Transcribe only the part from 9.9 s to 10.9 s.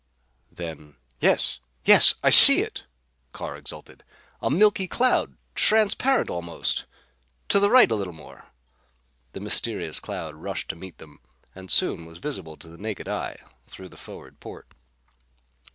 cloud rushed to